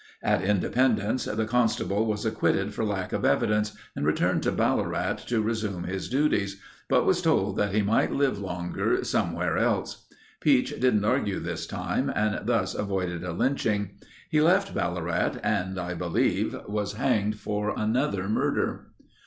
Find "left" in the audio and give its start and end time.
14.41-14.73